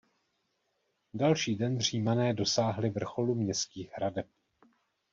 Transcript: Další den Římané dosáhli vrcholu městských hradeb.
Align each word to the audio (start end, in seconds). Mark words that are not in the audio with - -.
Další 1.13 1.55
den 1.55 1.79
Římané 1.81 2.33
dosáhli 2.33 2.89
vrcholu 2.89 3.35
městských 3.35 3.91
hradeb. 3.91 4.27